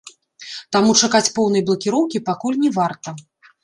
[0.75, 3.09] Таму чакаць поўнай блакіроўкі пакуль не варта.